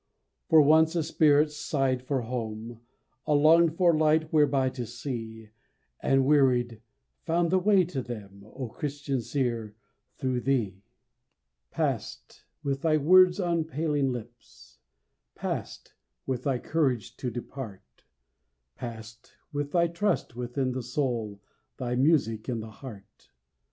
For 0.49 0.63
once 0.63 0.95
a 0.95 1.03
spirit 1.03 1.51
"sighed 1.51 2.01
for 2.01 2.21
home," 2.21 2.79
A 3.27 3.35
"longed 3.35 3.77
for 3.77 3.95
light 3.95 4.33
whereby 4.33 4.69
to 4.71 4.83
see," 4.87 5.49
And 6.01 6.25
"wearied," 6.25 6.81
found 7.23 7.51
the 7.51 7.59
way 7.59 7.83
to 7.85 8.01
them, 8.01 8.41
O 8.43 8.67
Christian 8.67 9.21
seer, 9.21 9.75
through 10.17 10.41
thee! 10.41 10.81
Passed 11.69 12.45
with 12.63 12.81
thy 12.81 12.97
words 12.97 13.39
on 13.39 13.63
paling 13.63 14.11
lips, 14.11 14.79
Passed 15.35 15.93
with 16.25 16.45
thy 16.45 16.57
courage 16.57 17.15
to 17.17 17.29
depart; 17.29 18.03
Passed 18.73 19.33
with 19.53 19.71
thy 19.71 19.85
trust 19.85 20.35
within 20.35 20.71
the 20.71 20.81
soul, 20.81 21.43
Thy 21.77 21.95
music 21.95 22.49
in 22.49 22.59
the 22.59 22.71
heart. 22.71 23.29